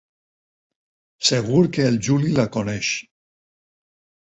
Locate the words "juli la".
2.09-2.49